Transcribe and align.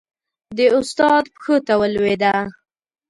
د 0.57 0.59
استاد 0.77 1.23
پښو 1.33 1.55
ته 1.65 1.73
ولوېده. 1.81 2.35